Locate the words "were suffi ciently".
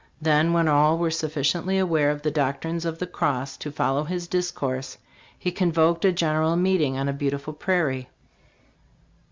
0.97-1.79